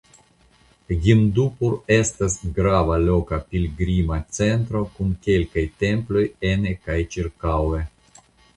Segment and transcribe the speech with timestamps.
[1.01, 7.87] Hindupur estas grava loka pilgrima centro kun kelkaj temploj ene kaj ĉirkaŭe.